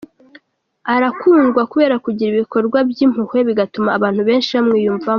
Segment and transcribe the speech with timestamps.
[0.95, 5.09] Arakundwa kubera kugira ibikorwa by’impuhwe bigatuma abantu benshi bamwiyumvamo.